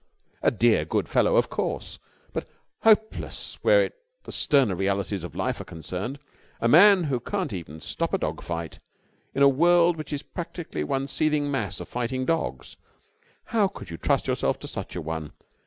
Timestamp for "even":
7.53-7.79